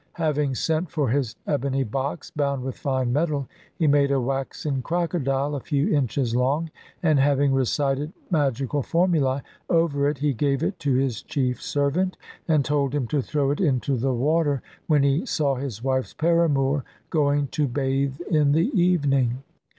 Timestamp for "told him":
12.65-13.05